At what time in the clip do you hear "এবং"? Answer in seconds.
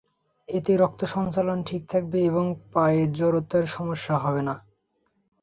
2.29-2.45